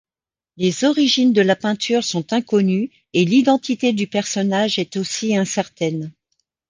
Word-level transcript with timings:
Les 0.57 0.83
origines 0.83 1.31
de 1.31 1.43
la 1.43 1.55
peinture 1.55 2.03
sont 2.03 2.33
inconnues 2.33 2.89
et 3.13 3.23
l'identité 3.23 3.93
du 3.93 4.07
personnage 4.07 4.79
est 4.79 4.97
aussi 4.97 5.37
incertaine. 5.37 6.11